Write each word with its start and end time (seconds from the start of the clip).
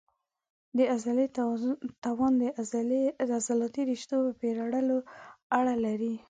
د 0.77 0.79
عضلې 0.93 1.27
توان 2.03 2.33
د 2.41 2.43
عضلاتي 3.39 3.81
رشتو 3.91 4.15
په 4.25 4.31
پېړوالي 4.41 4.97
اړه 5.57 5.75
لري. 5.85 6.13